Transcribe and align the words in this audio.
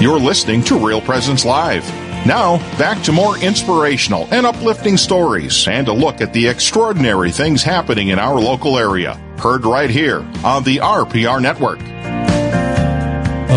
You're 0.00 0.20
listening 0.20 0.62
to 0.64 0.78
Real 0.78 1.00
Presence 1.00 1.44
Live. 1.44 1.84
Now, 2.24 2.58
back 2.78 3.02
to 3.02 3.10
more 3.12 3.36
inspirational 3.38 4.28
and 4.32 4.46
uplifting 4.46 4.96
stories 4.96 5.66
and 5.66 5.88
a 5.88 5.92
look 5.92 6.20
at 6.20 6.32
the 6.32 6.46
extraordinary 6.46 7.32
things 7.32 7.64
happening 7.64 8.08
in 8.08 8.18
our 8.20 8.40
local 8.40 8.78
area. 8.78 9.14
Heard 9.38 9.64
right 9.64 9.90
here 9.90 10.20
on 10.44 10.62
the 10.62 10.76
RPR 10.76 11.42
Network. 11.42 11.80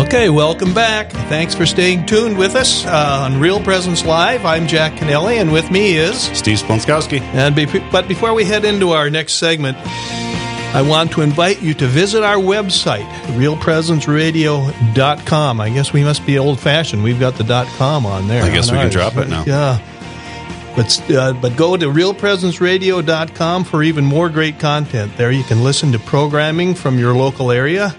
Okay, 0.04 0.30
welcome 0.30 0.74
back. 0.74 1.12
Thanks 1.12 1.54
for 1.54 1.64
staying 1.64 2.06
tuned 2.06 2.36
with 2.36 2.56
us 2.56 2.84
uh, 2.86 3.20
on 3.22 3.38
Real 3.38 3.62
Presence 3.62 4.04
Live. 4.04 4.44
I'm 4.44 4.66
Jack 4.66 4.94
Canelli, 4.94 5.36
and 5.40 5.52
with 5.52 5.70
me 5.70 5.96
is 5.96 6.22
Steve 6.36 6.58
Splonskowski. 6.58 7.20
And 7.20 7.54
be- 7.54 7.66
but 7.92 8.08
before 8.08 8.34
we 8.34 8.44
head 8.44 8.64
into 8.64 8.90
our 8.90 9.10
next 9.10 9.34
segment, 9.34 9.78
I 10.74 10.80
want 10.80 11.12
to 11.12 11.20
invite 11.20 11.60
you 11.60 11.74
to 11.74 11.86
visit 11.86 12.22
our 12.22 12.36
website, 12.36 13.06
realpresenceradio.com. 13.36 15.60
I 15.60 15.68
guess 15.68 15.92
we 15.92 16.02
must 16.02 16.24
be 16.24 16.38
old 16.38 16.58
fashioned. 16.58 17.04
We've 17.04 17.20
got 17.20 17.34
the 17.34 17.44
dot 17.44 17.66
.com 17.76 18.06
on 18.06 18.26
there. 18.26 18.42
I 18.42 18.48
guess 18.48 18.72
we 18.72 18.78
can 18.78 18.88
drop 18.88 19.18
it 19.18 19.28
now. 19.28 19.44
Yeah. 19.46 19.86
But, 20.74 21.10
uh, 21.10 21.34
but 21.34 21.58
go 21.58 21.76
to 21.76 21.84
realpresenceradio.com 21.84 23.64
for 23.64 23.82
even 23.82 24.06
more 24.06 24.30
great 24.30 24.58
content. 24.58 25.14
There 25.18 25.30
you 25.30 25.44
can 25.44 25.62
listen 25.62 25.92
to 25.92 25.98
programming 25.98 26.74
from 26.74 26.98
your 26.98 27.14
local 27.14 27.50
area, 27.50 27.90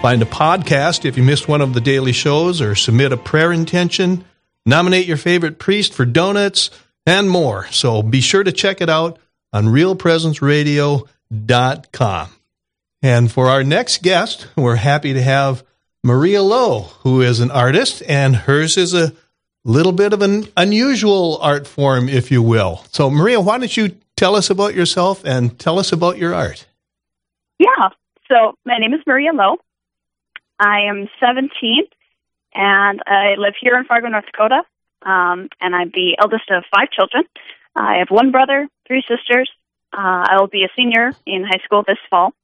find 0.00 0.22
a 0.22 0.26
podcast 0.26 1.04
if 1.04 1.18
you 1.18 1.22
missed 1.22 1.48
one 1.48 1.60
of 1.60 1.74
the 1.74 1.82
daily 1.82 2.12
shows, 2.12 2.62
or 2.62 2.74
submit 2.74 3.12
a 3.12 3.18
prayer 3.18 3.52
intention, 3.52 4.24
nominate 4.64 5.04
your 5.04 5.18
favorite 5.18 5.58
priest 5.58 5.92
for 5.92 6.06
donuts, 6.06 6.70
and 7.04 7.28
more. 7.28 7.66
So 7.66 8.02
be 8.02 8.22
sure 8.22 8.42
to 8.42 8.52
check 8.52 8.80
it 8.80 8.88
out 8.88 9.18
on 9.52 9.66
realpresenceradio.com 9.66 11.10
com. 11.92 12.28
And 13.02 13.30
for 13.30 13.48
our 13.48 13.62
next 13.62 14.02
guest, 14.02 14.48
we're 14.56 14.76
happy 14.76 15.12
to 15.12 15.22
have 15.22 15.64
Maria 16.02 16.42
Lowe, 16.42 16.82
who 17.02 17.20
is 17.20 17.40
an 17.40 17.50
artist, 17.50 18.02
and 18.08 18.34
hers 18.34 18.76
is 18.76 18.94
a 18.94 19.12
little 19.64 19.92
bit 19.92 20.12
of 20.12 20.22
an 20.22 20.46
unusual 20.56 21.38
art 21.42 21.66
form, 21.66 22.08
if 22.08 22.30
you 22.30 22.42
will. 22.42 22.84
So, 22.92 23.10
Maria, 23.10 23.40
why 23.40 23.58
don't 23.58 23.76
you 23.76 23.96
tell 24.16 24.36
us 24.36 24.50
about 24.50 24.74
yourself 24.74 25.24
and 25.24 25.58
tell 25.58 25.78
us 25.78 25.92
about 25.92 26.18
your 26.18 26.34
art? 26.34 26.66
Yeah. 27.58 27.90
So, 28.28 28.54
my 28.64 28.78
name 28.78 28.94
is 28.94 29.00
Maria 29.06 29.32
Lowe. 29.32 29.56
I 30.58 30.82
am 30.88 31.08
17, 31.20 31.50
and 32.54 33.02
I 33.06 33.34
live 33.36 33.54
here 33.60 33.76
in 33.76 33.84
Fargo, 33.84 34.08
North 34.08 34.26
Dakota. 34.26 34.62
Um, 35.02 35.48
and 35.60 35.74
I'm 35.74 35.90
the 35.90 36.16
eldest 36.20 36.50
of 36.50 36.64
five 36.74 36.90
children. 36.90 37.24
I 37.76 37.98
have 37.98 38.08
one 38.10 38.30
brother, 38.30 38.68
three 38.86 39.02
sisters, 39.08 39.50
uh, 39.96 40.26
I 40.30 40.36
will 40.38 40.48
be 40.48 40.64
a 40.64 40.68
senior 40.76 41.12
in 41.24 41.44
high 41.44 41.62
school 41.64 41.82
this 41.86 41.98
fall, 42.10 42.34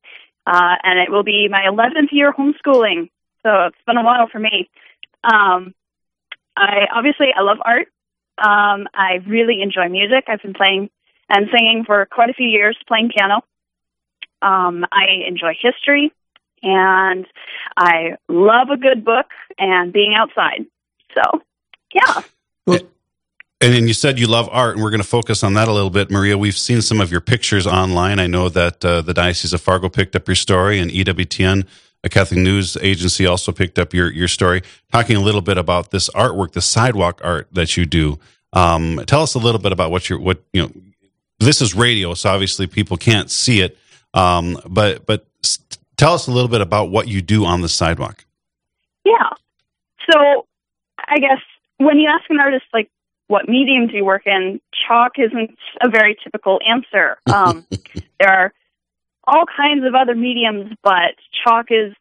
uh, 0.46 0.76
and 0.82 0.98
it 0.98 1.10
will 1.10 1.22
be 1.22 1.48
my 1.48 1.64
11th 1.68 2.10
year 2.10 2.32
homeschooling. 2.32 3.10
So 3.42 3.66
it's 3.66 3.76
been 3.86 3.98
a 3.98 4.04
while 4.04 4.28
for 4.30 4.38
me. 4.38 4.70
Um, 5.24 5.74
I 6.56 6.86
obviously 6.94 7.28
I 7.36 7.42
love 7.42 7.58
art. 7.64 7.88
Um, 8.38 8.88
I 8.94 9.20
really 9.26 9.60
enjoy 9.60 9.88
music. 9.88 10.24
I've 10.28 10.42
been 10.42 10.54
playing 10.54 10.90
and 11.28 11.48
singing 11.52 11.84
for 11.86 12.06
quite 12.06 12.30
a 12.30 12.34
few 12.34 12.48
years, 12.48 12.76
playing 12.88 13.10
piano. 13.16 13.42
Um, 14.40 14.84
I 14.90 15.26
enjoy 15.26 15.54
history, 15.60 16.12
and 16.62 17.26
I 17.76 18.16
love 18.28 18.70
a 18.70 18.76
good 18.76 19.04
book 19.04 19.26
and 19.58 19.92
being 19.92 20.14
outside. 20.14 20.66
So, 21.14 21.42
yeah. 21.94 22.22
And, 23.62 23.74
and 23.76 23.86
you 23.86 23.94
said 23.94 24.18
you 24.18 24.26
love 24.26 24.48
art, 24.50 24.74
and 24.74 24.82
we're 24.82 24.90
going 24.90 25.02
to 25.02 25.08
focus 25.08 25.44
on 25.44 25.54
that 25.54 25.68
a 25.68 25.72
little 25.72 25.88
bit, 25.88 26.10
Maria. 26.10 26.36
We've 26.36 26.58
seen 26.58 26.82
some 26.82 27.00
of 27.00 27.12
your 27.12 27.20
pictures 27.20 27.64
online. 27.64 28.18
I 28.18 28.26
know 28.26 28.48
that 28.48 28.84
uh, 28.84 29.02
the 29.02 29.14
Diocese 29.14 29.52
of 29.52 29.60
Fargo 29.60 29.88
picked 29.88 30.16
up 30.16 30.26
your 30.26 30.34
story, 30.34 30.80
and 30.80 30.90
EWTN, 30.90 31.68
a 32.02 32.08
Catholic 32.08 32.40
news 32.40 32.76
agency, 32.82 33.24
also 33.24 33.52
picked 33.52 33.78
up 33.78 33.94
your 33.94 34.10
your 34.10 34.26
story, 34.26 34.62
talking 34.90 35.14
a 35.14 35.20
little 35.20 35.40
bit 35.40 35.58
about 35.58 35.92
this 35.92 36.10
artwork, 36.10 36.52
the 36.52 36.60
sidewalk 36.60 37.20
art 37.22 37.46
that 37.52 37.76
you 37.76 37.86
do. 37.86 38.18
Um, 38.52 39.00
tell 39.06 39.22
us 39.22 39.34
a 39.34 39.38
little 39.38 39.60
bit 39.60 39.70
about 39.70 39.92
what 39.92 40.10
you're 40.10 40.18
what 40.18 40.42
you 40.52 40.62
know. 40.62 40.72
This 41.38 41.62
is 41.62 41.72
radio, 41.72 42.14
so 42.14 42.30
obviously 42.30 42.66
people 42.66 42.96
can't 42.96 43.30
see 43.30 43.60
it. 43.60 43.78
Um, 44.12 44.58
but 44.68 45.06
but 45.06 45.24
tell 45.96 46.14
us 46.14 46.26
a 46.26 46.32
little 46.32 46.48
bit 46.48 46.62
about 46.62 46.90
what 46.90 47.06
you 47.06 47.22
do 47.22 47.44
on 47.44 47.60
the 47.60 47.68
sidewalk. 47.68 48.24
Yeah. 49.04 49.30
So 50.10 50.46
I 50.98 51.18
guess 51.18 51.38
when 51.78 51.98
you 51.98 52.08
ask 52.08 52.28
an 52.28 52.40
artist 52.40 52.64
like 52.74 52.90
what 53.32 53.48
medium 53.48 53.86
do 53.86 53.96
you 53.96 54.04
work 54.04 54.26
in, 54.26 54.60
chalk 54.86 55.12
isn't 55.16 55.58
a 55.80 55.88
very 55.88 56.14
typical 56.22 56.60
answer. 56.68 57.16
Um, 57.32 57.64
there 58.20 58.28
are 58.28 58.52
all 59.26 59.44
kinds 59.46 59.86
of 59.86 59.94
other 59.94 60.14
mediums, 60.14 60.76
but 60.82 61.14
chalk 61.42 61.68
is 61.70 61.94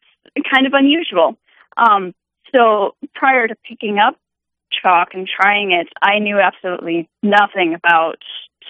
kind 0.52 0.66
of 0.66 0.74
unusual. 0.74 1.38
Um, 1.78 2.14
so 2.54 2.96
prior 3.14 3.48
to 3.48 3.56
picking 3.66 3.98
up 3.98 4.18
chalk 4.82 5.14
and 5.14 5.26
trying 5.26 5.72
it, 5.72 5.88
I 6.02 6.18
knew 6.18 6.38
absolutely 6.38 7.08
nothing 7.22 7.72
about 7.72 8.18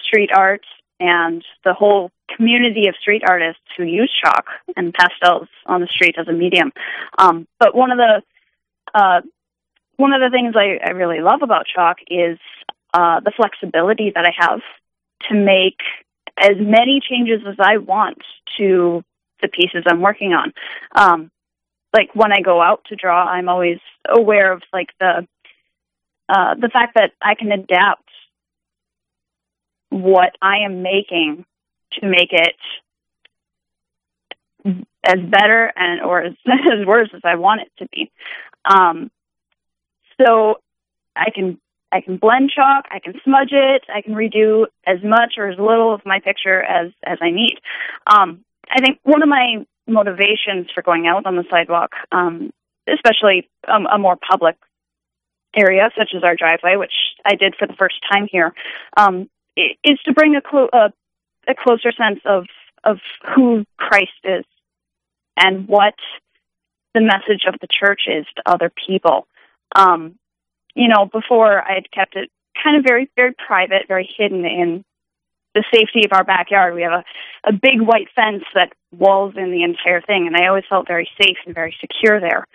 street 0.01 0.29
art 0.33 0.63
and 1.01 1.43
the 1.65 1.73
whole 1.73 2.11
community 2.33 2.87
of 2.87 2.95
street 2.95 3.23
artists 3.27 3.61
who 3.75 3.83
use 3.83 4.11
chalk 4.23 4.45
and 4.77 4.93
pastels 4.93 5.49
on 5.65 5.81
the 5.81 5.87
street 5.87 6.15
as 6.17 6.29
a 6.29 6.31
medium. 6.31 6.71
Um, 7.17 7.45
but 7.59 7.75
one 7.75 7.91
of 7.91 7.97
the 7.97 8.21
uh, 8.93 9.19
one 10.03 10.11
of 10.11 10.19
the 10.19 10.35
things 10.35 10.53
I, 10.57 10.85
I 10.85 10.91
really 10.91 11.21
love 11.21 11.43
about 11.43 11.65
chalk 11.65 11.99
is 12.09 12.37
uh, 12.93 13.21
the 13.21 13.31
flexibility 13.37 14.11
that 14.13 14.25
I 14.25 14.33
have 14.37 14.59
to 15.29 15.33
make 15.33 15.77
as 16.37 16.57
many 16.59 16.99
changes 17.09 17.39
as 17.47 17.55
I 17.57 17.77
want 17.77 18.17
to 18.57 19.01
the 19.41 19.47
pieces 19.47 19.85
I'm 19.87 20.01
working 20.01 20.33
on. 20.33 20.51
Um, 20.93 21.31
like 21.93 22.09
when 22.13 22.33
I 22.33 22.41
go 22.41 22.61
out 22.61 22.83
to 22.89 22.97
draw, 22.97 23.25
I'm 23.25 23.47
always 23.47 23.77
aware 24.09 24.51
of 24.51 24.61
like 24.73 24.89
the 24.99 25.25
uh, 26.27 26.55
the 26.55 26.69
fact 26.69 26.95
that 26.95 27.11
I 27.21 27.35
can 27.35 27.53
adapt 27.53 28.09
what 29.89 30.35
I 30.41 30.65
am 30.65 30.83
making 30.83 31.45
to 31.93 32.07
make 32.09 32.33
it 32.33 32.55
as 35.05 35.19
better 35.29 35.71
and 35.77 36.01
or 36.01 36.23
as, 36.23 36.33
as 36.45 36.85
worse 36.85 37.09
as 37.13 37.21
I 37.23 37.35
want 37.35 37.61
it 37.61 37.71
to 37.77 37.87
be. 37.87 38.11
Um, 38.65 39.09
so 40.21 40.55
I 41.15 41.29
can 41.33 41.59
I 41.91 42.01
can 42.01 42.17
blend 42.17 42.49
chalk, 42.49 42.85
I 42.89 42.99
can 42.99 43.13
smudge 43.23 43.51
it, 43.51 43.83
I 43.93 44.01
can 44.01 44.15
redo 44.15 44.65
as 44.87 44.97
much 45.03 45.35
or 45.37 45.49
as 45.49 45.59
little 45.59 45.93
of 45.93 46.01
my 46.05 46.19
picture 46.19 46.61
as 46.63 46.91
as 47.05 47.17
I 47.21 47.29
need. 47.29 47.59
Um, 48.07 48.43
I 48.69 48.81
think 48.81 48.99
one 49.03 49.21
of 49.21 49.29
my 49.29 49.65
motivations 49.87 50.67
for 50.73 50.81
going 50.81 51.07
out 51.07 51.25
on 51.25 51.35
the 51.35 51.43
sidewalk, 51.51 51.91
um, 52.11 52.51
especially 52.87 53.49
um, 53.67 53.85
a 53.85 53.97
more 53.97 54.17
public 54.29 54.55
area 55.55 55.89
such 55.97 56.13
as 56.15 56.23
our 56.23 56.35
driveway, 56.35 56.77
which 56.77 56.93
I 57.25 57.35
did 57.35 57.55
for 57.57 57.67
the 57.67 57.75
first 57.77 57.95
time 58.11 58.27
here, 58.31 58.53
um, 58.97 59.29
is 59.55 59.99
to 60.05 60.13
bring 60.13 60.35
a, 60.35 60.41
clo- 60.41 60.69
a, 60.73 60.91
a 61.47 61.55
closer 61.55 61.91
sense 61.91 62.19
of 62.25 62.45
of 62.83 62.97
who 63.35 63.65
Christ 63.77 64.11
is 64.25 64.43
and 65.37 65.67
what 65.67 65.95
the 66.93 67.01
message 67.01 67.45
of 67.47 67.55
the 67.61 67.67
church 67.67 68.01
is 68.07 68.25
to 68.35 68.43
other 68.45 68.71
people. 68.87 69.27
Um, 69.73 70.17
you 70.75 70.87
know, 70.87 71.05
before 71.05 71.61
I 71.61 71.75
had 71.75 71.91
kept 71.91 72.15
it 72.15 72.29
kind 72.61 72.77
of 72.77 72.83
very, 72.85 73.09
very 73.15 73.33
private, 73.33 73.87
very 73.87 74.09
hidden 74.17 74.45
in 74.45 74.85
the 75.53 75.63
safety 75.71 76.05
of 76.05 76.13
our 76.13 76.23
backyard. 76.23 76.73
We 76.73 76.81
have 76.81 76.91
a, 76.91 77.03
a 77.49 77.53
big 77.53 77.81
white 77.81 78.07
fence 78.15 78.43
that 78.55 78.73
walls 78.91 79.35
in 79.37 79.51
the 79.51 79.63
entire 79.63 80.01
thing, 80.01 80.27
and 80.27 80.35
I 80.35 80.47
always 80.47 80.63
felt 80.69 80.87
very 80.87 81.09
safe 81.21 81.37
and 81.45 81.53
very 81.53 81.75
secure 81.79 82.19
there. 82.19 82.47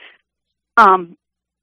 Um, 0.76 1.16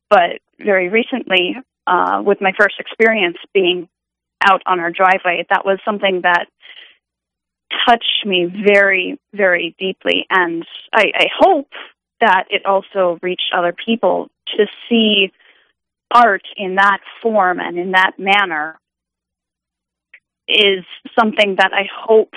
but 0.10 0.40
very 0.60 0.90
recently, 0.90 1.58
uh, 1.88 2.22
with 2.26 2.40
my 2.42 2.54
first 2.58 2.76
experience 2.80 3.38
being 3.54 3.90
out 4.44 4.62
on 4.66 4.80
our 4.80 4.92
driveway, 4.92 5.46
that 5.50 5.66
was 5.66 5.80
something 5.84 6.22
that 6.22 6.48
touched 7.88 8.26
me 8.26 8.46
very, 8.46 9.20
very 9.34 9.76
deeply. 9.80 10.26
And 10.30 10.66
I, 10.94 11.12
I 11.16 11.26
hope 11.38 11.70
that 12.22 12.46
it 12.50 12.66
also 12.66 13.20
reached 13.22 13.52
other 13.54 13.74
people 13.74 14.30
to 14.56 14.68
see 14.88 15.32
art 16.12 16.44
in 16.58 16.76
that 16.76 17.00
form 17.22 17.60
and 17.60 17.78
in 17.78 17.92
that 17.92 18.14
manner 18.18 18.80
is 20.48 20.86
something 21.18 21.56
that 21.58 21.72
I 21.74 21.88
hope 21.92 22.34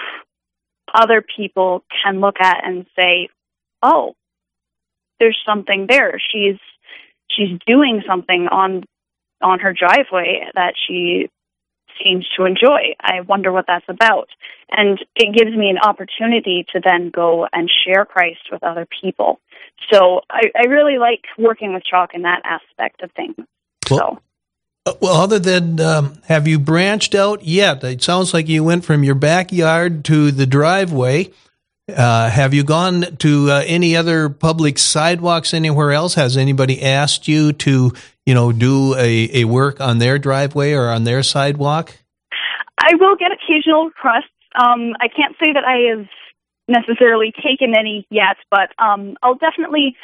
other 0.95 1.23
people 1.23 1.85
can 2.03 2.21
look 2.21 2.37
at 2.41 2.65
and 2.65 2.87
say, 2.99 3.29
"Oh, 3.83 4.15
there's 5.21 5.39
something 5.45 5.87
there. 5.89 6.19
She's 6.19 6.59
she's 7.31 7.59
doing 7.67 8.03
something 8.07 8.49
on 8.49 8.85
on 9.43 9.61
her 9.61 9.73
driveway 9.73 10.49
that 10.55 10.75
she 10.87 11.29
seems 12.03 12.27
to 12.37 12.45
enjoy. 12.45 12.95
I 13.01 13.21
wonder 13.21 13.53
what 13.53 13.67
that's 13.67 13.89
about." 13.89 14.29
And 14.71 14.99
it 15.15 15.35
gives 15.37 15.55
me 15.55 15.69
an 15.71 15.79
opportunity 15.79 16.65
to 16.73 16.81
then 16.83 17.11
go 17.11 17.47
and 17.53 17.71
share 17.85 18.05
Christ 18.05 18.51
with 18.51 18.63
other 18.63 18.87
people. 19.01 19.41
So 19.93 20.23
I, 20.31 20.51
I 20.57 20.67
really 20.69 20.99
like 20.99 21.25
working 21.39 21.75
with 21.75 21.85
chalk 21.85 22.15
in 22.15 22.23
that 22.23 22.43
aspect 22.45 23.03
of 23.03 23.13
things. 23.13 23.37
Well, 23.91 23.99
so. 23.99 24.23
Uh, 24.87 24.95
well, 25.01 25.21
other 25.21 25.39
than 25.39 25.81
um, 25.81 26.21
have 26.27 26.49
you 26.49 26.59
branched 26.59 27.15
out 27.15 27.45
yet? 27.45 27.85
It 27.85 28.03
sounds 28.03 28.33
like 28.33 28.49
you 28.49 28.65
went 28.65 28.85
from 28.85 29.05
your 29.05 29.15
backyard 29.15 30.05
to 30.07 30.31
the 30.31 30.47
driveway. 30.47 31.31
Uh, 31.95 32.29
have 32.29 32.53
you 32.53 32.65
gone 32.65 33.17
to 33.19 33.51
uh, 33.51 33.65
any 33.67 33.97
other 33.97 34.29
public 34.29 34.79
sidewalks 34.79 35.55
anywhere 35.55 35.93
else? 35.93 36.15
Has 36.15 36.37
anybody 36.37 36.83
asked 36.83 37.29
you 37.29 37.53
to, 37.55 37.93
you 38.27 38.35
know, 38.35 38.53
do 38.53 38.95
a, 38.95 39.43
a 39.43 39.45
work 39.45 39.81
on 39.81 39.99
their 39.99 40.19
driveway 40.19 40.73
or 40.73 40.89
on 40.89 41.05
their 41.05 41.23
sidewalk? 41.23 41.97
I 42.79 42.95
will 42.95 43.17
get 43.17 43.31
occasional 43.33 43.87
requests. 43.87 44.33
Um, 44.55 44.95
I 45.01 45.09
can't 45.09 45.35
say 45.43 45.53
that 45.53 45.65
I 45.65 45.97
have 45.97 46.07
necessarily 46.69 47.33
taken 47.33 47.75
any 47.77 48.07
yet, 48.11 48.37
but 48.51 48.71
um, 48.79 49.17
I'll 49.23 49.35
definitely 49.35 49.97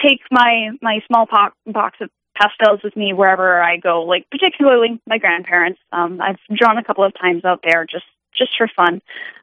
take 0.00 0.20
my 0.30 0.70
my 0.82 1.00
small 1.06 1.26
po- 1.26 1.72
box 1.72 1.98
of 2.00 2.10
pastels 2.36 2.80
with 2.82 2.96
me 2.96 3.12
wherever 3.12 3.62
I 3.62 3.76
go. 3.76 4.02
Like 4.02 4.26
particularly 4.30 5.00
my 5.06 5.18
grandparents. 5.18 5.80
Um, 5.92 6.20
I've 6.20 6.38
drawn 6.56 6.78
a 6.78 6.84
couple 6.84 7.04
of 7.04 7.12
times 7.20 7.44
out 7.44 7.60
there 7.62 7.86
just 7.86 8.04
just 8.36 8.56
for 8.56 8.68
fun. 8.74 9.00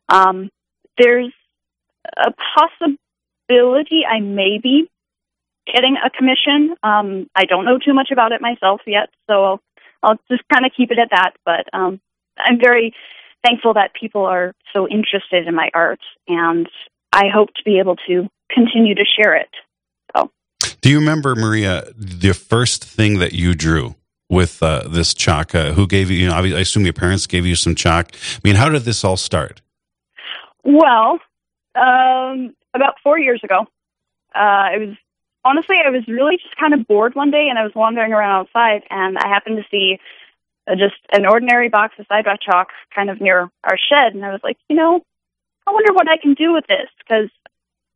Um, 0.09 0.49
there's 0.97 1.31
a 2.17 2.31
possibility 2.57 4.03
I 4.09 4.19
may 4.19 4.59
be 4.61 4.89
getting 5.65 5.97
a 6.03 6.09
commission. 6.09 6.75
Um, 6.83 7.29
I 7.35 7.45
don't 7.45 7.65
know 7.65 7.77
too 7.77 7.93
much 7.93 8.09
about 8.11 8.31
it 8.31 8.41
myself 8.41 8.81
yet, 8.85 9.09
so 9.27 9.43
I'll, 9.43 9.61
I'll 10.03 10.19
just 10.29 10.43
kind 10.51 10.65
of 10.65 10.71
keep 10.75 10.91
it 10.91 10.99
at 10.99 11.09
that. 11.11 11.33
But 11.45 11.67
um, 11.73 12.01
I'm 12.37 12.59
very 12.59 12.93
thankful 13.45 13.73
that 13.75 13.93
people 13.99 14.25
are 14.25 14.53
so 14.73 14.87
interested 14.87 15.47
in 15.47 15.55
my 15.55 15.69
art, 15.73 16.01
and 16.27 16.67
I 17.13 17.25
hope 17.33 17.49
to 17.55 17.63
be 17.63 17.79
able 17.79 17.95
to 18.07 18.27
continue 18.49 18.95
to 18.95 19.05
share 19.05 19.35
it. 19.35 19.49
So, 20.15 20.31
do 20.81 20.89
you 20.89 20.99
remember, 20.99 21.35
Maria, 21.35 21.85
the 21.95 22.33
first 22.33 22.83
thing 22.83 23.19
that 23.19 23.33
you 23.33 23.53
drew? 23.53 23.95
With 24.29 24.63
uh, 24.63 24.87
this 24.87 25.13
chalk, 25.13 25.53
uh, 25.53 25.73
who 25.73 25.85
gave 25.85 26.09
you? 26.09 26.19
You 26.19 26.29
know, 26.29 26.35
I 26.35 26.61
assume 26.61 26.85
your 26.85 26.93
parents 26.93 27.27
gave 27.27 27.45
you 27.45 27.53
some 27.53 27.75
chalk. 27.75 28.11
I 28.13 28.39
mean, 28.45 28.55
how 28.55 28.69
did 28.69 28.83
this 28.83 29.03
all 29.03 29.17
start? 29.17 29.61
Well, 30.63 31.19
um, 31.75 32.55
about 32.73 32.95
four 33.03 33.19
years 33.19 33.41
ago, 33.43 33.67
uh, 34.33 34.37
I 34.71 34.77
was 34.77 34.95
honestly 35.43 35.75
I 35.85 35.89
was 35.89 36.07
really 36.07 36.37
just 36.37 36.55
kind 36.55 36.73
of 36.73 36.87
bored 36.87 37.13
one 37.13 37.29
day, 37.29 37.47
and 37.49 37.59
I 37.59 37.63
was 37.63 37.75
wandering 37.75 38.13
around 38.13 38.31
outside, 38.31 38.83
and 38.89 39.17
I 39.17 39.27
happened 39.27 39.57
to 39.57 39.65
see 39.69 39.99
uh, 40.65 40.75
just 40.75 40.95
an 41.11 41.25
ordinary 41.25 41.67
box 41.67 41.95
of 41.99 42.05
sidewalk 42.07 42.39
chalk 42.41 42.69
kind 42.95 43.09
of 43.09 43.19
near 43.19 43.49
our 43.65 43.77
shed, 43.77 44.13
and 44.13 44.23
I 44.23 44.31
was 44.31 44.39
like, 44.45 44.55
you 44.69 44.77
know, 44.77 45.01
I 45.67 45.71
wonder 45.71 45.91
what 45.91 46.07
I 46.07 46.15
can 46.15 46.35
do 46.35 46.53
with 46.53 46.67
this 46.67 46.87
because. 46.99 47.29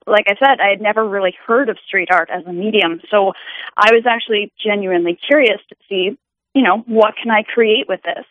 Like 0.08 0.26
I 0.28 0.36
said, 0.38 0.60
I 0.60 0.70
had 0.70 0.82
never 0.82 1.08
really 1.08 1.36
heard 1.48 1.70
of 1.70 1.78
street 1.88 2.10
art 2.12 2.30
as 2.32 2.46
a 2.46 2.54
medium, 2.54 3.02
so 3.10 3.34
I 3.76 3.92
was 3.94 4.06
actually 4.06 4.52
genuinely 4.64 5.18
curious 5.28 5.60
to 5.70 5.76
see, 5.90 6.18
you 6.54 6.62
know, 6.62 6.80
what 6.86 7.16
can 7.22 7.32
I 7.32 7.44
create 7.44 7.88
with 7.88 8.02
this. 8.04 8.26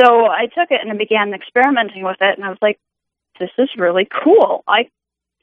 So 0.00 0.26
I 0.26 0.46
took 0.46 0.70
it 0.70 0.80
and 0.82 0.90
I 0.90 0.96
began 0.96 1.34
experimenting 1.34 2.02
with 2.02 2.16
it, 2.20 2.36
and 2.36 2.44
I 2.44 2.48
was 2.48 2.58
like, 2.60 2.78
this 3.38 3.50
is 3.58 3.70
really 3.76 4.08
cool. 4.24 4.64
I 4.66 4.88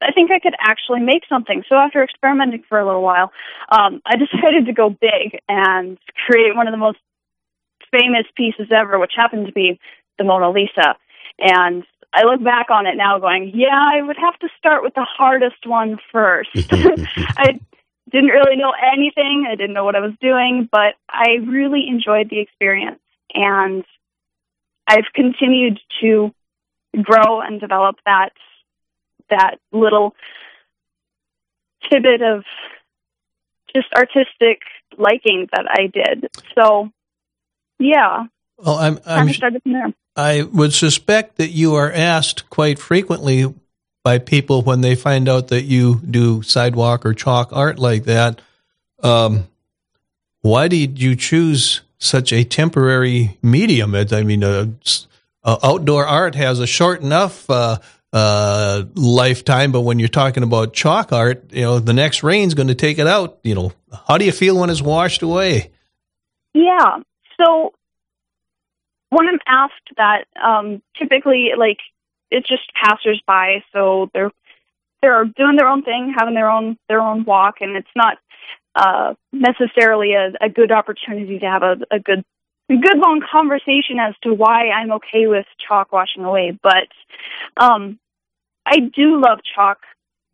I 0.01 0.11
think 0.13 0.31
I 0.31 0.39
could 0.39 0.55
actually 0.61 1.01
make 1.01 1.23
something. 1.27 1.63
So 1.67 1.75
after 1.75 2.01
experimenting 2.01 2.63
for 2.69 2.79
a 2.79 2.85
little 2.85 3.01
while, 3.01 3.31
um, 3.69 4.01
I 4.05 4.15
decided 4.33 4.65
to 4.65 4.73
go 4.73 4.89
big 4.89 5.39
and 5.47 5.97
create 6.25 6.55
one 6.55 6.67
of 6.67 6.71
the 6.71 6.77
most 6.77 6.99
famous 7.91 8.25
pieces 8.35 8.67
ever, 8.71 8.97
which 8.97 9.13
happened 9.15 9.47
to 9.47 9.53
be 9.53 9.79
the 10.17 10.23
Mona 10.23 10.51
Lisa. 10.51 10.95
And 11.39 11.83
I 12.13 12.23
look 12.23 12.43
back 12.43 12.69
on 12.69 12.87
it 12.87 12.95
now 12.95 13.19
going, 13.19 13.51
yeah, 13.53 13.67
I 13.93 14.01
would 14.01 14.17
have 14.17 14.37
to 14.39 14.49
start 14.57 14.83
with 14.83 14.93
the 14.95 15.05
hardest 15.05 15.65
one 15.65 15.97
first. 16.11 16.49
I 16.71 17.59
didn't 18.09 18.29
really 18.29 18.55
know 18.55 18.73
anything. 18.93 19.45
I 19.47 19.55
didn't 19.55 19.73
know 19.73 19.85
what 19.85 19.95
I 19.95 19.99
was 19.99 20.13
doing, 20.19 20.67
but 20.71 20.95
I 21.09 21.37
really 21.45 21.87
enjoyed 21.87 22.29
the 22.29 22.39
experience. 22.39 22.99
And 23.33 23.85
I've 24.87 25.05
continued 25.13 25.79
to 26.01 26.33
grow 27.03 27.41
and 27.41 27.59
develop 27.59 27.97
that 28.05 28.29
that 29.29 29.59
little 29.71 30.15
tidbit 31.89 32.23
of 32.23 32.43
just 33.75 33.87
artistic 33.95 34.61
liking 34.97 35.47
that 35.53 35.65
I 35.69 35.85
did. 35.85 36.29
So, 36.55 36.89
yeah. 37.77 38.25
Well, 38.57 38.75
I'm, 38.75 38.99
I'm 39.05 39.31
started 39.33 39.61
from 39.61 39.73
there. 39.73 39.93
I 40.15 40.43
would 40.43 40.73
suspect 40.73 41.37
that 41.37 41.49
you 41.49 41.75
are 41.75 41.91
asked 41.91 42.49
quite 42.49 42.79
frequently 42.79 43.53
by 44.03 44.17
people 44.17 44.61
when 44.61 44.81
they 44.81 44.95
find 44.95 45.29
out 45.29 45.49
that 45.49 45.63
you 45.63 46.01
do 46.09 46.41
sidewalk 46.41 47.05
or 47.05 47.13
chalk 47.13 47.49
art 47.53 47.79
like 47.79 48.05
that. 48.05 48.41
Um, 49.01 49.47
why 50.41 50.67
did 50.67 51.01
you 51.01 51.15
choose 51.15 51.81
such 51.97 52.33
a 52.33 52.43
temporary 52.43 53.37
medium? 53.41 53.95
I 53.95 54.23
mean, 54.23 54.43
uh, 54.43 54.67
uh, 55.43 55.57
outdoor 55.63 56.05
art 56.05 56.35
has 56.35 56.59
a 56.59 56.67
short 56.67 57.01
enough 57.01 57.49
uh, 57.49 57.77
uh, 58.11 58.83
lifetime, 58.95 59.71
but 59.71 59.81
when 59.81 59.99
you're 59.99 60.07
talking 60.07 60.43
about 60.43 60.73
chalk 60.73 61.11
art, 61.11 61.51
you 61.51 61.61
know, 61.61 61.79
the 61.79 61.93
next 61.93 62.23
rain's 62.23 62.53
going 62.53 62.67
to 62.69 62.75
take 62.75 62.99
it 62.99 63.07
out. 63.07 63.39
You 63.43 63.55
know, 63.55 63.71
how 64.07 64.17
do 64.17 64.25
you 64.25 64.31
feel 64.31 64.57
when 64.57 64.69
it's 64.69 64.81
washed 64.81 65.21
away? 65.21 65.71
Yeah. 66.53 66.97
So 67.39 67.73
when 69.09 69.27
I'm 69.27 69.39
asked 69.47 69.89
that, 69.97 70.25
um, 70.41 70.81
typically, 70.97 71.51
like, 71.57 71.79
it's 72.31 72.47
just 72.47 72.71
passersby, 72.73 73.63
so 73.73 74.09
they're 74.13 74.31
they're 75.01 75.25
doing 75.25 75.55
their 75.55 75.67
own 75.67 75.83
thing, 75.83 76.13
having 76.17 76.35
their 76.35 76.49
own 76.49 76.77
their 76.87 77.01
own 77.01 77.23
walk, 77.23 77.55
and 77.61 77.75
it's 77.75 77.87
not 77.95 78.17
uh, 78.75 79.13
necessarily 79.31 80.13
a, 80.13 80.31
a 80.41 80.49
good 80.49 80.71
opportunity 80.71 81.39
to 81.39 81.45
have 81.45 81.63
a, 81.63 81.77
a 81.91 81.99
good 81.99 82.23
good 82.69 82.97
long 82.97 83.21
conversation 83.31 83.97
as 83.99 84.13
to 84.21 84.33
why 84.33 84.69
I'm 84.69 84.91
okay 84.93 85.27
with 85.27 85.45
chalk 85.67 85.91
washing 85.91 86.23
away, 86.23 86.57
but 86.61 86.87
um, 87.57 87.97
I 88.65 88.79
do 88.79 89.19
love 89.19 89.39
chalk 89.55 89.79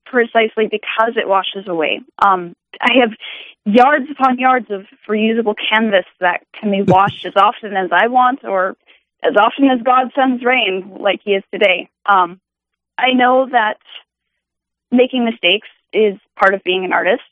precisely 0.06 0.68
because 0.70 1.14
it 1.16 1.28
washes 1.28 1.68
away. 1.68 2.02
Um, 2.24 2.54
I 2.82 3.00
have 3.02 3.12
yards 3.66 4.06
upon 4.12 4.40
yards 4.40 4.70
of 4.70 4.86
reusable 5.08 5.56
canvas 5.70 6.06
that 6.20 6.42
can 6.60 6.72
be 6.72 6.82
washed 6.82 7.26
as 7.26 7.34
often 7.36 7.76
as 7.76 7.90
I 7.92 8.08
want 8.08 8.44
or 8.44 8.76
as 9.24 9.36
often 9.38 9.70
as 9.70 9.82
God 9.82 10.12
sends 10.16 10.44
rain, 10.44 10.98
like 11.00 11.22
He 11.24 11.32
is 11.32 11.44
today. 11.52 11.90
Um, 12.06 12.40
I 12.98 13.12
know 13.14 13.48
that 13.52 13.78
making 14.92 15.26
mistakes 15.26 15.68
is 15.92 16.18
part 16.40 16.54
of 16.54 16.64
being 16.64 16.86
an 16.86 16.94
artist, 16.94 17.24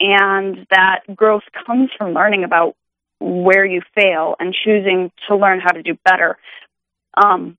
and 0.00 0.66
that 0.70 1.00
growth 1.14 1.42
comes 1.66 1.90
from 1.96 2.14
learning 2.14 2.44
about 2.44 2.76
where 3.20 3.64
you 3.64 3.82
fail 3.94 4.36
and 4.38 4.54
choosing 4.54 5.10
to 5.28 5.36
learn 5.36 5.60
how 5.60 5.72
to 5.72 5.82
do 5.82 5.96
better. 6.04 6.38
Um, 7.16 7.56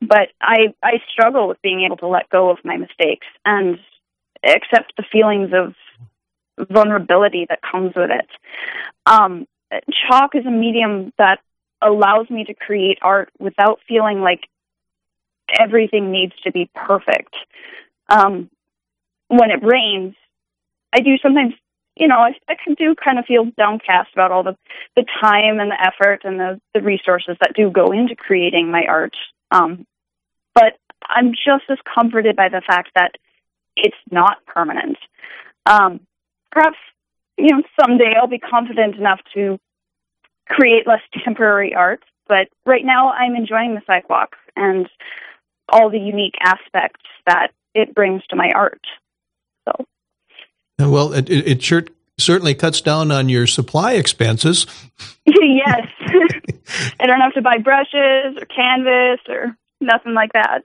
but 0.00 0.28
I 0.40 0.74
I 0.82 1.02
struggle 1.12 1.48
with 1.48 1.60
being 1.62 1.84
able 1.84 1.96
to 1.98 2.06
let 2.06 2.30
go 2.30 2.50
of 2.50 2.58
my 2.64 2.76
mistakes 2.76 3.26
and 3.44 3.78
accept 4.44 4.94
the 4.96 5.04
feelings 5.10 5.50
of 5.52 5.74
vulnerability 6.70 7.46
that 7.48 7.60
comes 7.62 7.92
with 7.94 8.10
it. 8.10 8.28
Um, 9.06 9.46
chalk 10.08 10.34
is 10.34 10.46
a 10.46 10.50
medium 10.50 11.12
that 11.18 11.40
allows 11.82 12.28
me 12.28 12.44
to 12.44 12.54
create 12.54 12.98
art 13.02 13.30
without 13.38 13.80
feeling 13.88 14.20
like 14.20 14.46
everything 15.58 16.10
needs 16.10 16.32
to 16.44 16.52
be 16.52 16.70
perfect. 16.74 17.34
Um, 18.08 18.50
when 19.28 19.50
it 19.50 19.64
rains, 19.64 20.14
I 20.92 21.00
do 21.00 21.16
sometimes 21.22 21.54
you 21.96 22.08
know, 22.08 22.16
I, 22.16 22.32
I 22.48 22.54
can 22.62 22.74
do 22.74 22.94
kind 22.94 23.18
of 23.18 23.26
feel 23.26 23.44
downcast 23.58 24.08
about 24.14 24.32
all 24.32 24.42
the, 24.42 24.56
the 24.96 25.04
time 25.20 25.60
and 25.60 25.70
the 25.70 25.80
effort 25.80 26.22
and 26.24 26.40
the, 26.40 26.60
the 26.72 26.80
resources 26.80 27.36
that 27.40 27.52
do 27.54 27.70
go 27.70 27.92
into 27.92 28.16
creating 28.16 28.70
my 28.70 28.84
art. 28.88 29.14
Um, 29.50 29.86
but 30.54 30.78
I'm 31.06 31.32
just 31.32 31.64
as 31.68 31.76
comforted 31.94 32.36
by 32.36 32.48
the 32.48 32.62
fact 32.66 32.90
that 32.94 33.12
it's 33.76 33.96
not 34.10 34.44
permanent. 34.46 34.96
Um, 35.66 36.00
perhaps, 36.50 36.78
you 37.36 37.48
know, 37.48 37.62
someday 37.80 38.14
I'll 38.20 38.26
be 38.26 38.38
confident 38.38 38.96
enough 38.96 39.20
to 39.34 39.58
create 40.48 40.86
less 40.86 41.00
temporary 41.24 41.74
art, 41.74 42.02
but 42.28 42.48
right 42.66 42.84
now 42.84 43.10
I'm 43.10 43.34
enjoying 43.34 43.74
the 43.74 43.82
sidewalk 43.86 44.36
and 44.56 44.88
all 45.68 45.90
the 45.90 45.98
unique 45.98 46.34
aspects 46.40 47.04
that 47.26 47.48
it 47.74 47.94
brings 47.94 48.22
to 48.30 48.36
my 48.36 48.50
art. 48.54 48.80
So. 49.68 49.84
Well, 50.78 51.12
it, 51.12 51.30
it 51.30 51.62
sure 51.62 51.84
certainly 52.18 52.54
cuts 52.54 52.80
down 52.80 53.10
on 53.10 53.28
your 53.28 53.46
supply 53.46 53.92
expenses. 53.92 54.66
yes. 55.24 55.86
I 57.00 57.06
don't 57.06 57.20
have 57.20 57.34
to 57.34 57.42
buy 57.42 57.58
brushes 57.58 58.36
or 58.36 58.46
canvas 58.46 59.20
or 59.28 59.56
nothing 59.80 60.14
like 60.14 60.32
that. 60.32 60.62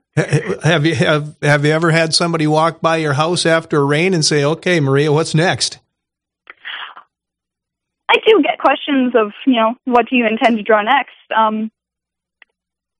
Have 0.63 0.85
you 0.85 0.95
have 0.95 1.35
have 1.41 1.65
you 1.65 1.71
ever 1.71 1.91
had 1.91 2.13
somebody 2.13 2.47
walk 2.47 2.81
by 2.81 2.97
your 2.97 3.13
house 3.13 3.45
after 3.45 3.77
a 3.79 3.83
rain 3.83 4.13
and 4.13 4.23
say, 4.23 4.43
"Okay, 4.43 4.79
Maria, 4.79 5.11
what's 5.11 5.35
next?" 5.35 5.79
I 8.09 8.17
do 8.25 8.41
get 8.43 8.59
questions 8.59 9.13
of, 9.15 9.31
you 9.45 9.55
know, 9.55 9.73
what 9.85 10.07
do 10.09 10.15
you 10.15 10.27
intend 10.27 10.57
to 10.57 10.63
draw 10.63 10.81
next? 10.81 11.15
Um, 11.35 11.71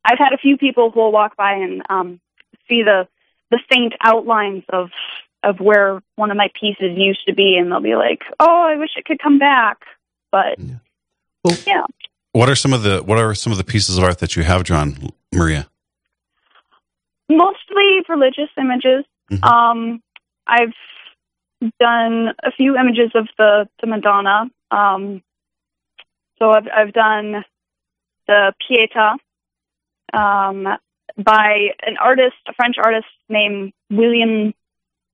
I've 0.04 0.18
had 0.18 0.34
a 0.34 0.38
few 0.38 0.58
people 0.58 0.92
who 0.92 1.00
will 1.00 1.12
walk 1.12 1.38
by 1.38 1.54
and 1.54 1.84
um, 1.90 2.20
see 2.68 2.84
the 2.84 3.08
the 3.52 3.60
faint 3.70 3.94
outlines 4.02 4.64
of 4.70 4.90
of 5.44 5.60
where 5.60 6.02
one 6.16 6.32
of 6.32 6.38
my 6.38 6.50
pieces 6.60 6.98
used 6.98 7.26
to 7.28 7.34
be, 7.34 7.56
and 7.58 7.72
they'll 7.72 7.80
be 7.80 7.96
like, 7.96 8.22
"Oh, 8.40 8.64
I 8.68 8.78
wish 8.78 8.92
it 8.96 9.06
could 9.06 9.20
come 9.20 9.40
back." 9.40 9.78
But 10.32 10.60
yeah. 10.60 10.76
Well, 11.44 11.58
yeah. 11.68 11.86
What 12.32 12.50
are 12.50 12.56
some 12.56 12.74
of 12.74 12.84
the 12.84 13.02
What 13.02 13.18
are 13.18 13.34
some 13.36 13.52
of 13.52 13.58
the 13.58 13.64
pieces 13.64 13.98
of 13.98 14.04
art 14.04 14.20
that 14.20 14.36
you 14.36 14.44
have 14.44 14.64
drawn, 14.64 15.12
Maria? 15.32 15.68
Mostly 17.29 18.01
religious 18.08 18.50
images. 18.58 19.05
Mhm. 19.32 19.44
Um, 19.44 20.03
I've 20.48 20.74
done 21.79 22.34
a 22.44 22.51
few 22.51 22.77
images 22.77 23.12
of 23.15 23.27
the 23.38 23.67
the 23.82 23.88
Madonna. 23.88 24.50
Um, 24.72 25.22
so 26.38 26.51
I've 26.51 26.67
I've 26.75 26.94
done 26.94 27.44
the 28.27 28.53
Pieta 28.67 29.15
um, 30.13 30.67
by 31.17 31.70
an 31.86 31.98
artist, 31.98 32.36
a 32.48 32.53
French 32.53 32.75
artist 32.84 33.08
named 33.29 33.74
William 33.89 34.53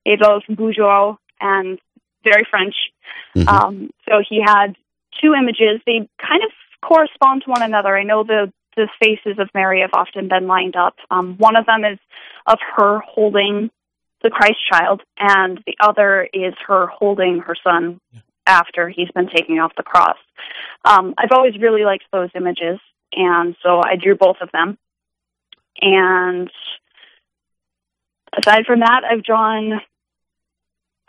Adolphe 0.05 0.45
Bouguereau, 0.49 1.17
and 1.39 1.79
very 2.23 2.45
French. 2.49 2.75
Mhm. 3.35 3.47
Um, 3.47 3.89
so 4.07 4.21
he 4.27 4.41
had 4.41 4.75
two 5.21 5.33
images. 5.33 5.81
They 5.85 6.07
kind 6.19 6.43
of 6.43 6.51
correspond 6.81 7.43
to 7.43 7.51
one 7.51 7.61
another. 7.61 7.95
I 7.97 8.03
know 8.03 8.23
the 8.23 8.51
the 8.75 8.87
faces 9.01 9.39
of 9.39 9.49
Mary 9.53 9.81
have 9.81 9.91
often 9.93 10.27
been 10.27 10.47
lined 10.47 10.75
up. 10.75 10.95
Um, 11.09 11.35
one 11.37 11.55
of 11.55 11.65
them 11.65 11.83
is 11.85 11.99
of 12.47 12.59
her 12.75 12.99
holding 12.99 13.69
the 14.23 14.29
Christ 14.29 14.59
child, 14.71 15.01
and 15.17 15.59
the 15.65 15.75
other 15.81 16.27
is 16.33 16.53
her 16.67 16.87
holding 16.87 17.39
her 17.39 17.55
son 17.63 17.99
after 18.45 18.89
he's 18.89 19.09
been 19.11 19.29
taken 19.29 19.57
off 19.59 19.71
the 19.75 19.83
cross. 19.83 20.17
Um, 20.85 21.13
I've 21.17 21.31
always 21.31 21.57
really 21.59 21.83
liked 21.83 22.05
those 22.11 22.29
images, 22.35 22.79
and 23.13 23.55
so 23.63 23.81
I 23.83 23.95
drew 23.95 24.15
both 24.15 24.37
of 24.41 24.49
them. 24.51 24.77
And 25.81 26.49
aside 28.37 28.65
from 28.65 28.81
that, 28.81 29.01
I've 29.09 29.23
drawn 29.23 29.81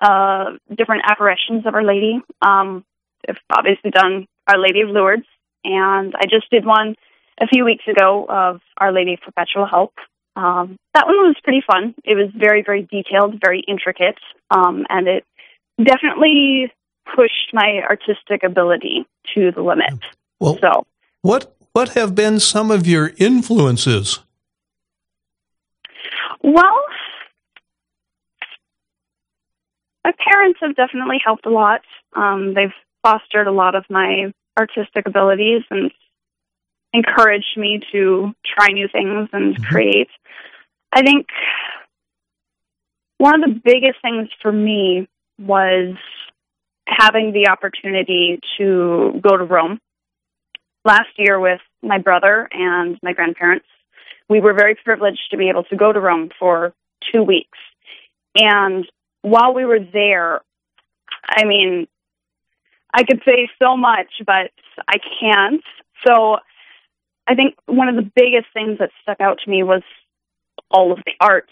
uh, 0.00 0.56
different 0.76 1.02
apparitions 1.06 1.66
of 1.66 1.74
Our 1.74 1.84
Lady. 1.84 2.20
Um, 2.40 2.84
I've 3.28 3.36
obviously 3.50 3.90
done 3.90 4.26
Our 4.48 4.58
Lady 4.58 4.80
of 4.80 4.88
Lourdes, 4.88 5.26
and 5.64 6.14
I 6.16 6.24
just 6.24 6.50
did 6.50 6.64
one 6.64 6.96
a 7.42 7.46
few 7.48 7.64
weeks 7.64 7.84
ago 7.88 8.24
of 8.28 8.60
Our 8.78 8.92
Lady 8.92 9.14
of 9.14 9.20
Perpetual 9.20 9.66
Help. 9.66 9.92
Um, 10.36 10.76
that 10.94 11.06
one 11.06 11.16
was 11.16 11.36
pretty 11.42 11.62
fun. 11.66 11.94
It 12.04 12.14
was 12.14 12.30
very, 12.34 12.62
very 12.64 12.82
detailed, 12.90 13.38
very 13.44 13.60
intricate, 13.68 14.18
um, 14.50 14.86
and 14.88 15.08
it 15.08 15.24
definitely 15.82 16.72
pushed 17.14 17.52
my 17.52 17.80
artistic 17.90 18.42
ability 18.44 19.04
to 19.34 19.50
the 19.50 19.60
limit. 19.60 19.98
Well, 20.40 20.58
So, 20.60 20.86
what 21.20 21.54
what 21.72 21.90
have 21.90 22.14
been 22.14 22.38
some 22.38 22.70
of 22.70 22.86
your 22.86 23.12
influences? 23.18 24.20
well, 26.42 26.80
my 30.04 30.12
parents 30.30 30.58
have 30.62 30.74
definitely 30.76 31.18
helped 31.24 31.46
a 31.46 31.50
lot. 31.50 31.80
Um, 32.14 32.54
they've 32.54 32.72
fostered 33.02 33.46
a 33.46 33.52
lot 33.52 33.74
of 33.74 33.84
my 33.90 34.32
artistic 34.58 35.06
abilities 35.06 35.62
and 35.70 35.90
encouraged 36.92 37.56
me 37.56 37.80
to 37.92 38.34
try 38.44 38.68
new 38.68 38.88
things 38.88 39.28
and 39.32 39.56
Mhm. 39.56 39.64
create. 39.64 40.10
I 40.92 41.02
think 41.02 41.28
one 43.18 43.34
of 43.34 43.40
the 43.40 43.60
biggest 43.64 44.00
things 44.02 44.28
for 44.40 44.52
me 44.52 45.08
was 45.38 45.94
having 46.86 47.32
the 47.32 47.48
opportunity 47.48 48.40
to 48.58 49.18
go 49.22 49.36
to 49.36 49.44
Rome 49.44 49.80
last 50.84 51.10
year 51.16 51.38
with 51.38 51.60
my 51.82 51.98
brother 51.98 52.48
and 52.52 52.98
my 53.02 53.12
grandparents. 53.12 53.66
We 54.28 54.40
were 54.40 54.52
very 54.52 54.74
privileged 54.74 55.30
to 55.30 55.36
be 55.36 55.48
able 55.48 55.64
to 55.64 55.76
go 55.76 55.92
to 55.92 56.00
Rome 56.00 56.30
for 56.38 56.74
two 57.10 57.22
weeks. 57.22 57.58
And 58.34 58.90
while 59.22 59.54
we 59.54 59.64
were 59.64 59.80
there, 59.80 60.40
I 61.28 61.44
mean, 61.44 61.86
I 62.94 63.04
could 63.04 63.22
say 63.24 63.48
so 63.58 63.76
much, 63.76 64.10
but 64.26 64.50
I 64.88 64.98
can't. 65.20 65.62
So 66.06 66.38
I 67.26 67.34
think 67.34 67.54
one 67.66 67.88
of 67.88 67.96
the 67.96 68.10
biggest 68.14 68.46
things 68.52 68.78
that 68.78 68.90
stuck 69.02 69.20
out 69.20 69.38
to 69.44 69.50
me 69.50 69.62
was 69.62 69.82
all 70.70 70.92
of 70.92 70.98
the 71.04 71.12
art 71.20 71.48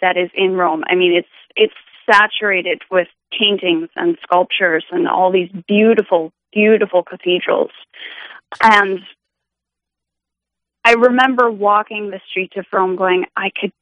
that 0.00 0.16
is 0.16 0.30
in 0.34 0.54
Rome. 0.54 0.84
I 0.88 0.94
mean, 0.94 1.14
it's 1.14 1.28
it's 1.56 1.74
saturated 2.10 2.82
with 2.90 3.08
paintings 3.38 3.88
and 3.96 4.18
sculptures 4.22 4.84
and 4.90 5.08
all 5.08 5.32
these 5.32 5.50
beautiful, 5.66 6.32
beautiful 6.52 7.02
cathedrals. 7.02 7.70
And 8.60 9.00
I 10.84 10.92
remember 10.92 11.50
walking 11.50 12.10
the 12.10 12.20
streets 12.28 12.54
of 12.56 12.66
Rome 12.72 12.96
going, 12.96 13.24
I 13.36 13.50
could 13.58 13.72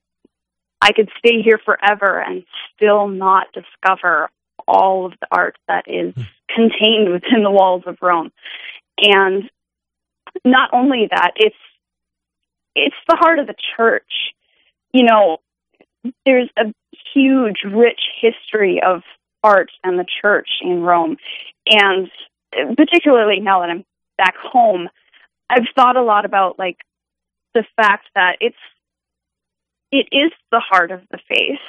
I 0.81 0.93
could 0.93 1.11
stay 1.19 1.43
here 1.43 1.61
forever 1.65 2.21
and 2.21 2.45
still 2.75 3.09
not 3.09 3.47
discover 3.53 4.31
all 4.67 5.07
of 5.07 5.13
the 5.21 5.29
art 5.31 5.57
that 5.69 5.85
is 5.87 6.15
hmm. 6.15 6.23
contained 6.55 7.13
within 7.13 7.43
the 7.43 7.51
walls 7.51 7.85
of 7.87 7.97
Rome. 8.01 8.33
And 8.99 9.49
not 10.45 10.71
only 10.73 11.09
that, 11.11 11.33
it's 11.37 11.57
it's 12.75 12.97
the 13.09 13.17
heart 13.17 13.39
of 13.39 13.47
the 13.47 13.55
church. 13.77 14.35
You 14.93 15.05
know, 15.05 15.39
there's 16.25 16.49
a 16.57 16.73
huge, 17.15 17.65
rich 17.65 18.01
history 18.21 18.81
of 18.85 19.03
art 19.43 19.71
and 19.85 19.99
the 19.99 20.07
church 20.21 20.49
in 20.63 20.83
Rome. 20.83 21.17
And 21.67 22.11
particularly 22.77 23.41
now 23.41 23.61
that 23.61 23.71
I'm 23.71 23.85
back 24.17 24.37
home, 24.37 24.89
I've 25.51 25.67
thought 25.75 25.97
a 25.97 26.03
lot 26.03 26.25
about 26.25 26.59
like 26.59 26.79
the 27.55 27.65
fact 27.77 28.07
that 28.15 28.37
it's 28.41 28.57
it 29.91 30.09
is 30.11 30.33
the 30.51 30.61
heart 30.61 30.91
of 30.91 31.03
the 31.11 31.19
faith, 31.29 31.61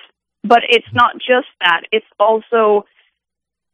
but 0.44 0.62
it's 0.70 0.88
not 0.94 1.16
just 1.16 1.48
that. 1.60 1.82
It's 1.92 2.06
also 2.20 2.86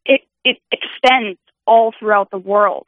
it 0.05 0.21
it 0.43 0.57
extends 0.71 1.39
all 1.65 1.93
throughout 1.99 2.31
the 2.31 2.39
world. 2.39 2.87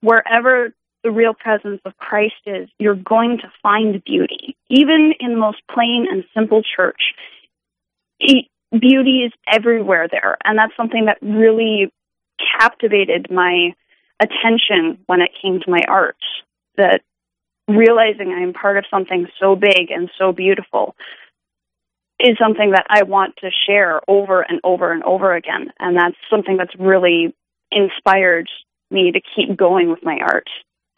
Wherever 0.00 0.72
the 1.04 1.10
real 1.10 1.34
presence 1.34 1.80
of 1.84 1.96
Christ 1.96 2.34
is, 2.46 2.68
you're 2.78 2.94
going 2.94 3.38
to 3.38 3.52
find 3.62 4.02
beauty. 4.04 4.56
Even 4.68 5.12
in 5.20 5.32
the 5.32 5.38
most 5.38 5.58
plain 5.72 6.06
and 6.10 6.24
simple 6.34 6.62
church, 6.62 7.14
beauty 8.72 9.24
is 9.24 9.32
everywhere 9.50 10.08
there. 10.10 10.36
And 10.44 10.58
that's 10.58 10.76
something 10.76 11.06
that 11.06 11.18
really 11.22 11.92
captivated 12.58 13.28
my 13.30 13.74
attention 14.20 14.98
when 15.06 15.20
it 15.20 15.30
came 15.40 15.60
to 15.60 15.70
my 15.70 15.82
art. 15.88 16.16
That 16.76 17.02
realizing 17.68 18.32
I'm 18.32 18.52
part 18.52 18.78
of 18.78 18.84
something 18.90 19.26
so 19.40 19.54
big 19.54 19.90
and 19.90 20.10
so 20.18 20.32
beautiful 20.32 20.96
is 22.20 22.36
something 22.40 22.72
that 22.72 22.86
I 22.88 23.04
want 23.04 23.36
to 23.38 23.50
share 23.66 24.00
over 24.08 24.42
and 24.42 24.60
over 24.64 24.92
and 24.92 25.04
over 25.04 25.34
again. 25.34 25.72
And 25.78 25.96
that's 25.96 26.16
something 26.28 26.56
that's 26.56 26.74
really 26.78 27.34
inspired 27.70 28.48
me 28.90 29.12
to 29.12 29.20
keep 29.36 29.56
going 29.56 29.90
with 29.90 30.02
my 30.02 30.18
art 30.20 30.48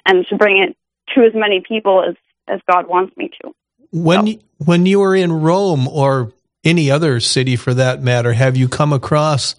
and 0.07 0.27
to 0.29 0.37
bring 0.37 0.59
it 0.59 0.77
to 1.15 1.25
as 1.25 1.33
many 1.35 1.63
people 1.67 2.03
as, 2.07 2.15
as 2.49 2.61
God 2.71 2.89
wants 2.89 3.17
me 3.17 3.31
to. 3.43 3.53
When 3.93 4.27
you, 4.27 4.41
when 4.59 4.87
you 4.87 5.01
were 5.01 5.17
in 5.17 5.33
Rome 5.33 5.89
or 5.89 6.33
any 6.65 6.91
other 6.91 7.21
city 7.21 7.57
for 7.57 7.75
that 7.75 8.03
matter, 8.03 8.33
have 8.33 8.57
you 8.57 8.69
come 8.69 8.93
across 8.93 9.57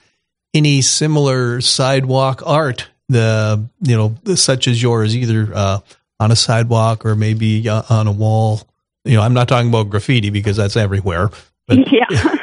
any 0.54 0.82
similar 0.82 1.62
sidewalk 1.62 2.42
art? 2.46 2.88
The 3.10 3.68
you 3.82 3.98
know 3.98 4.36
such 4.36 4.70
as 4.70 4.82
yours, 4.82 5.18
either 5.18 5.50
uh, 5.54 5.80
on 6.20 6.32
a 6.32 6.36
sidewalk 6.36 7.06
or 7.06 7.16
maybe 7.16 7.68
uh, 7.68 7.82
on 7.90 8.08
a 8.08 8.12
wall. 8.12 8.62
You 9.04 9.16
know, 9.16 9.22
I'm 9.22 9.34
not 9.34 9.50
talking 9.50 9.68
about 9.68 9.90
graffiti 9.90 10.30
because 10.30 10.56
that's 10.56 10.78
everywhere. 10.78 11.30
But 11.68 11.80
yeah. 11.92 12.06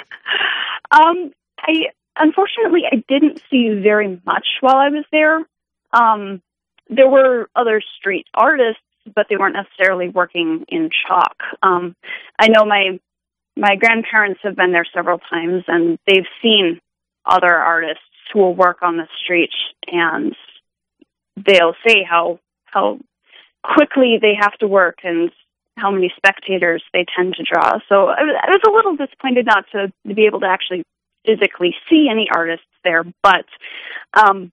um, 0.91 1.33
I 1.61 1.87
unfortunately 2.19 2.83
I 2.91 3.03
didn't 3.09 3.41
see 3.51 3.81
very 3.81 4.21
much 4.27 4.47
while 4.61 4.77
I 4.77 4.89
was 4.91 5.05
there. 5.11 5.47
Um, 5.93 6.43
there 6.89 7.09
were 7.09 7.49
other 7.55 7.83
street 7.99 8.27
artists, 8.35 8.83
but 9.15 9.27
they 9.29 9.37
weren't 9.37 9.57
necessarily 9.57 10.09
working 10.09 10.65
in 10.69 10.91
chalk. 11.07 11.37
Um, 11.63 11.95
I 12.39 12.49
know 12.49 12.65
my 12.65 12.99
my 13.57 13.75
grandparents 13.75 14.41
have 14.45 14.55
been 14.55 14.73
there 14.73 14.87
several 14.95 15.19
times, 15.19 15.65
and 15.67 15.99
they've 16.07 16.27
seen 16.41 16.81
other 17.25 17.53
artists 17.53 18.05
who 18.33 18.41
will 18.41 18.55
work 18.55 18.79
on 18.83 18.97
the 18.97 19.09
street, 19.23 19.51
and 19.87 20.35
they'll 21.37 21.75
say 21.87 22.05
how 22.09 22.39
how 22.67 22.99
quickly 23.63 24.19
they 24.21 24.35
have 24.39 24.57
to 24.59 24.69
work 24.69 24.99
and 25.03 25.31
how 25.77 25.91
many 25.91 26.13
spectators 26.17 26.83
they 26.93 27.05
tend 27.17 27.35
to 27.35 27.45
draw. 27.45 27.79
So 27.89 28.07
I 28.09 28.23
was, 28.23 28.37
I 28.43 28.51
was 28.51 28.61
a 28.67 28.71
little 28.71 28.97
disappointed 28.97 29.47
not 29.47 29.65
to, 29.73 29.93
to 30.07 30.15
be 30.15 30.27
able 30.27 30.41
to 30.41 30.47
actually 30.47 30.83
physically 31.25 31.75
see 31.89 32.09
any 32.11 32.29
artists 32.35 32.67
there, 32.85 33.05
but 33.23 33.45
um, 34.15 34.51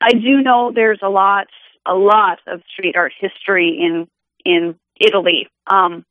I 0.00 0.12
do 0.12 0.42
know 0.42 0.72
there's 0.74 1.00
a 1.02 1.08
lot 1.08 1.46
a 1.86 1.94
lot 1.94 2.38
of 2.46 2.62
street 2.72 2.96
art 2.96 3.12
history 3.18 3.78
in 3.80 4.08
in 4.44 4.76
Italy. 5.00 5.48
Um, 5.66 6.04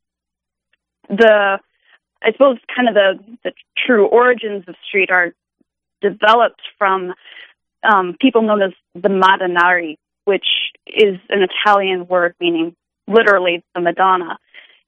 the 1.10 1.60
I 2.24 2.32
suppose 2.32 2.58
kind 2.75 2.89
of 2.89 2.96
the 2.96 3.38
the 3.44 3.51
true 3.86 4.08
origins 4.08 4.63
of 4.68 4.75
street 4.88 5.10
art 5.12 5.36
developed 6.01 6.62
from 6.77 7.13
um, 7.84 8.15
people 8.20 8.42
known 8.42 8.62
as 8.62 8.72
the 8.96 9.10
Madonnari, 9.10 9.98
which 10.25 10.46
is 10.88 11.20
an 11.30 11.48
Italian 11.48 12.08
word 12.08 12.36
meaning 12.39 12.75
literally 13.08 13.63
the 13.74 13.82
Madonna. 13.82 14.38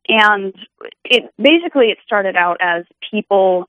And 0.10 0.56
it 1.04 1.32
basically 1.38 1.88
it 1.88 1.98
started 2.06 2.36
out 2.36 2.58
as 2.62 2.86
people 3.12 3.68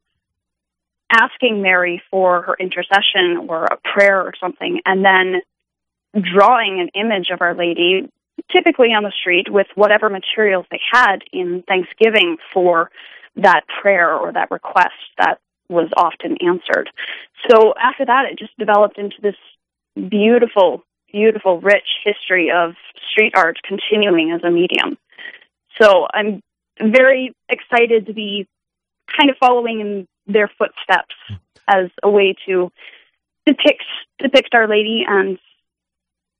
asking 1.11 1.63
Mary 1.63 2.03
for 2.11 2.43
her 2.43 2.57
intercession 2.59 3.47
or 3.49 3.65
a 3.65 3.79
prayer 3.95 4.21
or 4.21 4.33
something, 4.41 4.81
and 4.85 5.05
then 5.05 5.41
drawing 6.21 6.81
an 6.81 6.89
image 6.95 7.29
of 7.33 7.41
Our 7.41 7.55
Lady 7.55 8.09
typically 8.51 8.89
on 8.89 9.03
the 9.03 9.13
street 9.21 9.51
with 9.51 9.67
whatever 9.75 10.09
materials 10.09 10.67
they 10.71 10.81
had 10.93 11.19
in 11.33 11.63
Thanksgiving 11.67 12.37
for 12.53 12.91
that 13.37 13.63
prayer 13.83 14.15
or 14.15 14.33
that 14.33 14.51
request 14.51 14.95
that 15.19 15.39
was 15.69 15.89
often 15.97 16.37
answered. 16.41 16.91
So 17.49 17.75
after 17.81 18.07
that, 18.07 18.27
it 18.31 18.39
just 18.39 18.57
developed 18.59 18.99
into 18.99 19.17
this 19.23 19.37
beautiful, 20.09 20.83
beautiful, 21.13 21.61
rich 21.61 21.87
history 22.05 22.51
of 22.51 22.75
street 23.11 23.33
art 23.37 23.59
continuing 23.67 24.33
as 24.33 24.43
a 24.45 24.51
medium. 24.51 24.97
So 25.81 26.07
I'm 26.13 26.43
very 26.81 27.35
excited 27.49 28.07
to 28.07 28.13
be 28.13 28.47
kind 29.17 29.31
of 29.31 29.37
following 29.39 29.81
in 29.81 30.09
their 30.29 30.51
footsteps 30.59 31.15
as 31.67 31.91
a 32.03 32.11
way 32.11 32.35
to 32.47 32.71
depict 33.47 33.85
depict 34.19 34.55
Our 34.55 34.69
Lady 34.69 35.05
and 35.07 35.39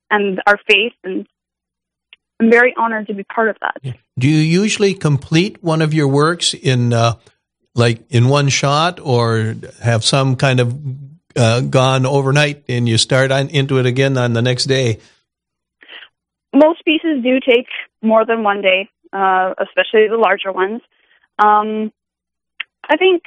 and 0.09 0.41
our 0.47 0.59
faith 0.67 0.93
and 1.03 1.27
I'm 2.39 2.49
very 2.49 2.73
honored 2.77 3.07
to 3.07 3.13
be 3.13 3.23
part 3.23 3.49
of 3.49 3.57
that. 3.59 3.95
Do 4.17 4.29
you 4.29 4.37
usually 4.37 4.93
complete 4.93 5.61
one 5.61 5.81
of 5.81 5.93
your 5.93 6.07
works 6.07 6.53
in 6.53 6.93
uh, 6.93 7.15
like 7.75 8.01
in 8.09 8.29
one 8.29 8.49
shot, 8.49 8.99
or 9.01 9.55
have 9.81 10.03
some 10.03 10.35
kind 10.35 10.59
of 10.59 10.75
uh, 11.35 11.61
gone 11.61 12.05
overnight 12.05 12.63
and 12.69 12.87
you 12.87 12.97
start 12.97 13.31
on, 13.31 13.49
into 13.49 13.77
it 13.77 13.85
again 13.85 14.17
on 14.17 14.33
the 14.33 14.41
next 14.41 14.65
day? 14.65 14.99
Most 16.53 16.83
pieces 16.85 17.23
do 17.23 17.39
take 17.39 17.67
more 18.01 18.25
than 18.25 18.43
one 18.43 18.61
day, 18.61 18.89
uh, 19.13 19.53
especially 19.59 20.07
the 20.07 20.17
larger 20.17 20.51
ones. 20.51 20.81
Um, 21.37 21.91
I 22.89 22.97
think 22.97 23.23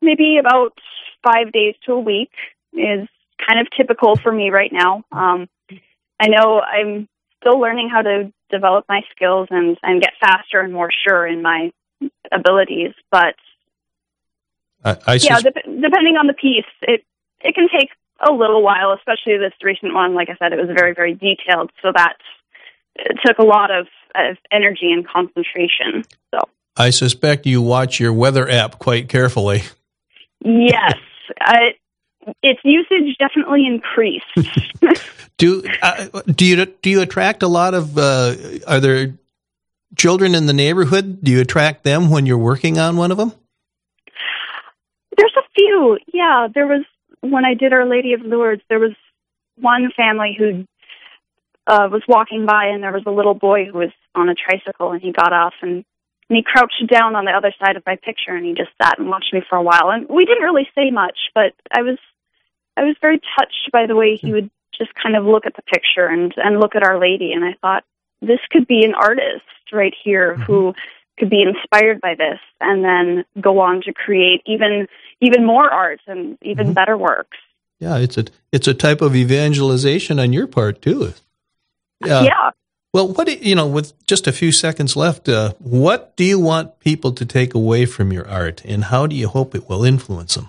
maybe 0.00 0.38
about 0.38 0.78
five 1.24 1.52
days 1.52 1.74
to 1.86 1.92
a 1.92 2.00
week 2.00 2.30
is 2.72 3.08
kind 3.46 3.60
of 3.60 3.66
typical 3.76 4.16
for 4.16 4.32
me 4.32 4.50
right 4.50 4.72
now. 4.72 5.04
Um, 5.12 5.48
I 6.20 6.28
know 6.28 6.60
I'm 6.60 7.08
still 7.40 7.58
learning 7.58 7.88
how 7.88 8.02
to 8.02 8.32
develop 8.50 8.84
my 8.88 9.02
skills 9.14 9.48
and 9.50 9.76
and 9.82 10.00
get 10.00 10.12
faster 10.20 10.60
and 10.60 10.72
more 10.72 10.90
sure 11.06 11.26
in 11.26 11.42
my 11.42 11.70
abilities. 12.32 12.92
But 13.10 13.36
I, 14.84 14.96
I 15.06 15.14
yeah, 15.14 15.40
de- 15.40 15.80
depending 15.80 16.16
on 16.16 16.26
the 16.26 16.34
piece, 16.34 16.66
it 16.82 17.04
it 17.40 17.54
can 17.54 17.68
take 17.68 17.90
a 18.20 18.32
little 18.32 18.62
while. 18.62 18.92
Especially 18.92 19.38
this 19.38 19.52
recent 19.62 19.94
one, 19.94 20.14
like 20.14 20.28
I 20.28 20.36
said, 20.38 20.52
it 20.52 20.58
was 20.58 20.74
very 20.76 20.94
very 20.94 21.14
detailed, 21.14 21.70
so 21.82 21.92
that 21.94 22.16
it 22.96 23.16
took 23.24 23.38
a 23.38 23.44
lot 23.44 23.70
of, 23.70 23.86
of 24.14 24.36
energy 24.50 24.90
and 24.90 25.06
concentration. 25.06 26.02
So 26.32 26.40
I 26.78 26.90
suspect 26.90 27.44
you 27.44 27.60
watch 27.60 27.98
your 27.98 28.12
weather 28.12 28.48
app 28.48 28.78
quite 28.78 29.08
carefully. 29.08 29.64
Yes. 30.44 30.94
I, 31.40 31.72
its 32.42 32.60
usage 32.64 33.16
definitely 33.18 33.66
increased. 33.66 34.24
do 35.38 35.64
uh, 35.82 36.22
do 36.26 36.44
you 36.44 36.66
do 36.66 36.90
you 36.90 37.00
attract 37.00 37.42
a 37.42 37.48
lot 37.48 37.74
of? 37.74 37.98
Uh, 37.98 38.34
are 38.66 38.80
there 38.80 39.18
children 39.96 40.34
in 40.34 40.46
the 40.46 40.52
neighborhood? 40.52 41.22
Do 41.22 41.32
you 41.32 41.40
attract 41.40 41.84
them 41.84 42.10
when 42.10 42.26
you're 42.26 42.38
working 42.38 42.78
on 42.78 42.96
one 42.96 43.10
of 43.10 43.18
them? 43.18 43.32
There's 45.16 45.34
a 45.36 45.42
few. 45.54 45.98
Yeah, 46.12 46.48
there 46.54 46.66
was 46.66 46.84
when 47.20 47.44
I 47.44 47.54
did 47.54 47.72
Our 47.72 47.88
Lady 47.88 48.12
of 48.12 48.20
Lourdes. 48.20 48.62
There 48.68 48.78
was 48.78 48.92
one 49.60 49.90
family 49.96 50.36
who 50.38 50.64
uh, 51.66 51.88
was 51.90 52.02
walking 52.06 52.46
by, 52.46 52.66
and 52.66 52.82
there 52.82 52.92
was 52.92 53.02
a 53.06 53.10
little 53.10 53.34
boy 53.34 53.64
who 53.66 53.78
was 53.78 53.90
on 54.14 54.28
a 54.28 54.34
tricycle, 54.34 54.92
and 54.92 55.02
he 55.02 55.12
got 55.12 55.32
off 55.32 55.54
and 55.62 55.84
and 56.28 56.36
he 56.36 56.42
crouched 56.42 56.86
down 56.88 57.16
on 57.16 57.24
the 57.24 57.32
other 57.32 57.54
side 57.58 57.76
of 57.76 57.82
my 57.86 57.96
picture 57.96 58.34
and 58.34 58.44
he 58.44 58.54
just 58.54 58.70
sat 58.82 58.98
and 58.98 59.08
watched 59.08 59.32
me 59.32 59.42
for 59.48 59.56
a 59.56 59.62
while 59.62 59.90
and 59.90 60.08
we 60.08 60.24
didn't 60.24 60.44
really 60.44 60.68
say 60.74 60.90
much 60.90 61.18
but 61.34 61.54
i 61.70 61.82
was 61.82 61.98
I 62.78 62.84
was 62.84 62.96
very 63.00 63.20
touched 63.38 63.70
by 63.72 63.86
the 63.86 63.96
way 63.96 64.16
he 64.16 64.32
would 64.32 64.50
just 64.78 64.94
kind 64.94 65.16
of 65.16 65.24
look 65.24 65.46
at 65.46 65.56
the 65.56 65.62
picture 65.62 66.06
and 66.06 66.32
and 66.36 66.60
look 66.60 66.76
at 66.76 66.84
Our 66.84 66.98
Lady, 66.98 67.32
and 67.32 67.44
I 67.44 67.54
thought 67.60 67.84
this 68.22 68.38
could 68.50 68.66
be 68.66 68.84
an 68.84 68.94
artist 68.94 69.44
right 69.72 69.94
here 70.04 70.34
mm-hmm. 70.34 70.42
who 70.42 70.74
could 71.18 71.28
be 71.28 71.42
inspired 71.42 72.00
by 72.00 72.14
this 72.14 72.38
and 72.60 72.84
then 72.84 73.24
go 73.40 73.58
on 73.58 73.82
to 73.82 73.92
create 73.92 74.42
even 74.46 74.86
even 75.20 75.44
more 75.44 75.68
art 75.68 76.00
and 76.06 76.38
even 76.42 76.66
mm-hmm. 76.66 76.74
better 76.74 76.96
works. 76.96 77.36
Yeah, 77.80 77.98
it's 77.98 78.16
a 78.16 78.26
it's 78.52 78.68
a 78.68 78.74
type 78.74 79.02
of 79.02 79.16
evangelization 79.16 80.20
on 80.20 80.32
your 80.32 80.46
part 80.46 80.80
too. 80.80 81.14
Yeah. 82.04 82.22
yeah. 82.22 82.50
Well, 82.94 83.08
what 83.08 83.42
you 83.42 83.54
know, 83.54 83.66
with 83.66 83.92
just 84.06 84.26
a 84.26 84.32
few 84.32 84.50
seconds 84.50 84.96
left, 84.96 85.28
uh, 85.28 85.52
what 85.58 86.16
do 86.16 86.24
you 86.24 86.40
want 86.40 86.80
people 86.80 87.12
to 87.12 87.26
take 87.26 87.54
away 87.54 87.84
from 87.84 88.12
your 88.12 88.26
art, 88.26 88.62
and 88.64 88.84
how 88.84 89.06
do 89.06 89.14
you 89.14 89.28
hope 89.28 89.54
it 89.54 89.68
will 89.68 89.84
influence 89.84 90.36
them? 90.36 90.48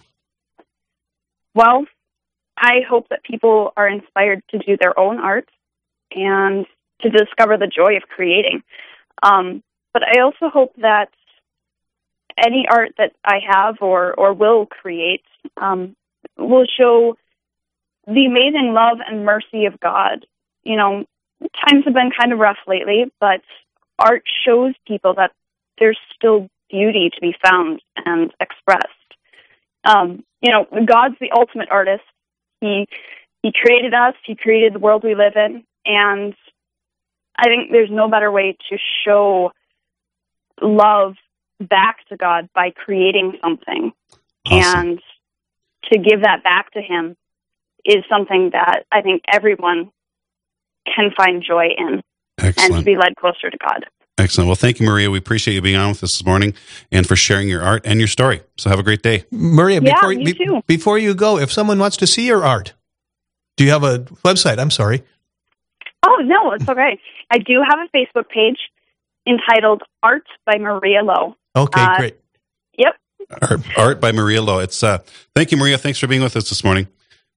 Well, 1.54 1.86
I 2.58 2.82
hope 2.88 3.10
that 3.10 3.23
people 3.23 3.73
are 3.75 3.88
inspired 3.88 4.41
to 4.52 4.60
do 4.60 4.78
their 4.80 4.97
own 4.97 5.19
art 5.19 5.49
and 6.12 6.65
to 7.02 7.10
discover 7.10 7.58
the 7.58 7.67
joy 7.67 7.97
of 7.97 8.04
creating. 8.04 8.63
Um, 9.23 9.62
but 9.93 10.04
I 10.04 10.21
also 10.21 10.49
hope 10.49 10.73
that 10.78 11.10
any 12.38 12.65
art 12.69 12.91
that 12.97 13.13
I 13.23 13.39
have 13.45 13.78
or, 13.82 14.13
or 14.13 14.34
will 14.34 14.65
create 14.65 15.23
um, 15.58 15.95
will 16.38 16.65
show 16.78 17.17
the 18.06 18.25
amazing 18.25 18.73
love 18.73 18.99
and 19.06 19.25
mercy 19.25 19.65
of 19.65 19.80
God. 19.80 20.25
You 20.63 20.75
know, 20.75 21.06
times 21.67 21.86
have 21.86 21.93
been 21.93 22.12
kind 22.17 22.34
of 22.34 22.39
rough 22.39 22.58
lately, 22.67 23.06
but 23.19 23.41
art 23.97 24.23
shows 24.45 24.73
people 24.88 25.13
that 25.15 25.32
there's 25.78 25.99
still 26.15 26.49
beauty 26.69 27.10
to 27.13 27.21
be 27.21 27.36
found 27.43 27.82
and 28.06 28.32
expressed. 28.39 28.86
Um, 29.84 30.23
you 30.41 30.52
know, 30.52 30.65
God's 30.86 31.15
the 31.19 31.32
ultimate 31.36 31.69
artist, 31.71 32.04
he 32.62 32.88
he 33.41 33.52
created 33.54 33.93
us. 33.93 34.15
He 34.25 34.36
created 34.36 34.73
the 34.73 34.80
world 34.80 35.04
we 35.04 35.15
live 35.15 35.34
in, 35.36 35.63
and 35.86 36.36
I 37.38 37.45
think 37.45 37.71
there's 37.71 37.89
no 37.89 38.10
better 38.10 38.32
way 38.32 38.58
to 38.69 38.78
show 39.06 39.52
love 40.62 41.15
back 41.60 41.97
to 42.10 42.17
God 42.17 42.49
by 42.54 42.71
creating 42.71 43.38
something, 43.41 43.93
awesome. 44.45 44.80
and 44.80 44.99
to 45.91 45.99
give 45.99 46.21
that 46.23 46.43
back 46.43 46.71
to 46.73 46.82
Him 46.82 47.15
is 47.86 48.04
something 48.10 48.49
that 48.52 48.86
I 48.91 49.02
think 49.02 49.23
everyone 49.32 49.91
can 50.86 51.12
find 51.15 51.44
joy 51.46 51.68
in, 51.78 52.02
Excellent. 52.38 52.72
and 52.72 52.80
to 52.80 52.86
be 52.86 52.98
led 52.98 53.15
closer 53.15 53.50
to 53.50 53.58
God. 53.58 53.86
Excellent. 54.18 54.48
Well, 54.48 54.56
thank 54.56 54.82
you, 54.82 54.86
Maria. 54.86 55.10
We 55.10 55.18
appreciate 55.18 55.54
you 55.54 55.62
being 55.62 55.78
on 55.78 55.89
with 55.89 56.04
us 56.04 56.18
this 56.18 56.26
morning 56.26 56.54
and 56.92 57.08
for 57.08 57.15
sharing 57.15 57.48
your 57.48 57.62
art 57.62 57.84
and 57.86 58.00
your 58.00 58.08
story. 58.08 58.42
So 58.58 58.70
have 58.70 58.80
a 58.80 58.84
great 58.84 59.02
day. 59.02 59.24
Maria, 59.32 59.80
yeah, 59.82 59.94
before, 59.94 60.12
you 60.12 60.26
be, 60.26 60.34
too. 60.34 60.62
before 60.68 60.98
you 60.98 61.13
go, 61.13 61.38
if 61.38 61.52
someone 61.52 61.80
wants 61.80 61.96
to 61.98 62.08
see 62.08 62.28
your 62.28 62.44
art, 62.44 62.74
do 63.56 63.63
you 63.63 63.72
have 63.72 63.84
a 63.84 64.00
website? 64.26 64.60
I'm 64.60 64.72
sorry. 64.72 65.04
Oh, 66.06 66.22
no, 66.24 66.52
it's 66.52 66.68
okay. 66.68 67.00
I 67.32 67.38
do 67.38 67.62
have 67.63 67.80
a 67.80 67.98
Facebook 67.98 68.28
page 68.30 68.58
entitled 69.26 69.84
Art 70.04 70.26
by 70.46 70.58
Maria 70.58 71.02
Lowe. 71.02 71.36
Okay, 71.56 71.82
uh, 71.82 71.98
great. 71.98 72.18
Yep. 72.78 72.96
Art, 73.42 73.78
art, 73.78 74.02
by 74.02 74.12
Maria 74.12 74.42
Lowe. 74.42 74.60
It's 74.60 74.84
uh, 74.84 75.00
thank 75.36 75.52
you, 75.52 75.58
Maria. 75.58 75.78
Thanks 75.78 76.00
for 76.00 76.08
being 76.08 76.22
with 76.22 76.36
us 76.36 76.50
this 76.50 76.63
morning. 76.63 76.88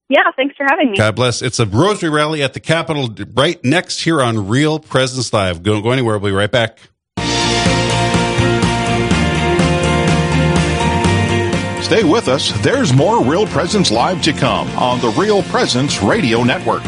Yeah, 0.09 0.31
thanks 0.37 0.55
for 0.57 0.67
having 0.69 0.91
me. 0.91 0.97
God 0.99 1.17
bless. 1.17 1.41
It's 1.43 1.59
a 1.59 1.67
rosary 1.67 2.11
rally 2.11 2.43
at 2.43 2.53
the 2.53 2.61
Capitol 2.61 3.09
right 3.35 3.63
next 3.65 4.03
here 4.03 4.21
on 4.21 4.49
Real 4.49 4.79
Presence 4.79 5.33
Live. 5.33 5.63
Don't 5.63 5.83
go 5.83 5.91
anywhere. 5.91 6.19
We'll 6.19 6.31
be 6.33 6.37
right 6.37 6.51
back. 6.51 6.79
Stay 11.83 12.05
with 12.05 12.29
us. 12.29 12.53
There's 12.63 12.95
more 12.95 13.23
Real 13.23 13.47
Presence 13.47 13.91
Live 13.91 14.23
to 14.23 14.33
come 14.33 14.67
on 14.79 14.99
the 15.01 15.09
Real 15.09 15.43
Presence 15.43 16.03
Radio 16.03 16.43
Network. 16.43 16.83